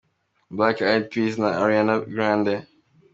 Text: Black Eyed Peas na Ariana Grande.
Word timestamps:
Black 0.57 0.77
Eyed 0.81 1.03
Peas 1.11 1.35
na 1.41 1.49
Ariana 1.63 1.95
Grande. 2.13 2.55